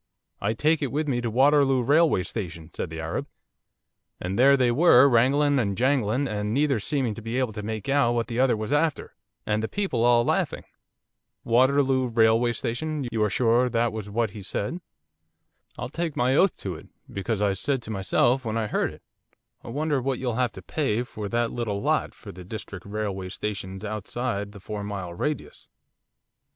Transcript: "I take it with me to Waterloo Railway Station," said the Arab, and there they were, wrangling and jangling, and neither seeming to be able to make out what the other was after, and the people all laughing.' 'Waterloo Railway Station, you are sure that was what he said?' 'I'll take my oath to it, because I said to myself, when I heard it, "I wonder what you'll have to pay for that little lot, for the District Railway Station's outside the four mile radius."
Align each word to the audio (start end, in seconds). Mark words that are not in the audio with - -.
"I 0.41 0.53
take 0.53 0.81
it 0.81 0.91
with 0.91 1.07
me 1.07 1.21
to 1.21 1.29
Waterloo 1.29 1.83
Railway 1.83 2.23
Station," 2.23 2.71
said 2.73 2.89
the 2.89 2.99
Arab, 2.99 3.27
and 4.19 4.39
there 4.39 4.57
they 4.57 4.71
were, 4.71 5.07
wrangling 5.07 5.59
and 5.59 5.77
jangling, 5.77 6.27
and 6.27 6.55
neither 6.55 6.79
seeming 6.79 7.13
to 7.13 7.21
be 7.21 7.37
able 7.37 7.53
to 7.53 7.61
make 7.61 7.87
out 7.87 8.13
what 8.13 8.25
the 8.25 8.39
other 8.39 8.57
was 8.57 8.71
after, 8.73 9.13
and 9.45 9.61
the 9.61 9.67
people 9.67 10.03
all 10.03 10.25
laughing.' 10.25 10.63
'Waterloo 11.43 12.07
Railway 12.07 12.51
Station, 12.53 13.07
you 13.11 13.23
are 13.23 13.29
sure 13.29 13.69
that 13.69 13.93
was 13.93 14.09
what 14.09 14.31
he 14.31 14.41
said?' 14.41 14.81
'I'll 15.77 15.89
take 15.89 16.15
my 16.15 16.35
oath 16.35 16.57
to 16.61 16.73
it, 16.73 16.87
because 17.13 17.39
I 17.39 17.53
said 17.53 17.83
to 17.83 17.91
myself, 17.91 18.43
when 18.43 18.57
I 18.57 18.65
heard 18.65 18.91
it, 18.91 19.03
"I 19.63 19.67
wonder 19.67 20.01
what 20.01 20.17
you'll 20.17 20.33
have 20.33 20.51
to 20.53 20.63
pay 20.63 21.03
for 21.03 21.29
that 21.29 21.51
little 21.51 21.79
lot, 21.79 22.15
for 22.15 22.31
the 22.31 22.43
District 22.43 22.87
Railway 22.87 23.29
Station's 23.29 23.85
outside 23.85 24.51
the 24.51 24.59
four 24.59 24.83
mile 24.83 25.13
radius." 25.13 25.67